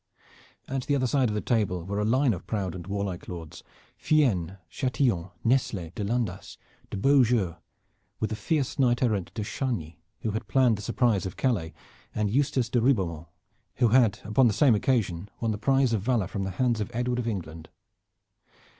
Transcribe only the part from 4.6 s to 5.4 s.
Chatillon,